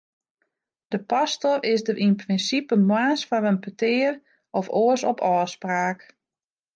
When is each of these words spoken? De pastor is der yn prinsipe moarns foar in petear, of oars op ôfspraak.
De 0.93 0.99
pastor 1.11 1.57
is 1.73 1.81
der 1.87 1.97
yn 2.05 2.15
prinsipe 2.23 2.75
moarns 2.89 3.21
foar 3.27 3.45
in 3.51 3.61
petear, 3.63 4.13
of 4.59 4.65
oars 4.81 5.03
op 5.11 5.19
ôfspraak. 5.33 5.99